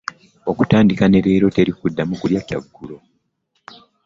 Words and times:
Okutandika 0.49 1.05
ne 1.07 1.19
leero 1.25 1.47
teri 1.55 1.71
kuddamu 1.79 2.13
kulya 2.21 2.41
kyaggulo. 2.47 2.97